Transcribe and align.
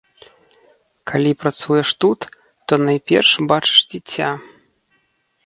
Калі 1.11 1.31
працуеш 1.41 1.91
тут, 2.05 2.19
то 2.67 2.73
найперш 2.87 3.31
бачыш 3.53 3.79
дзіця. 3.93 4.29